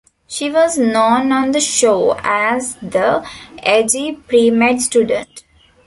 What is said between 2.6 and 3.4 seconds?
the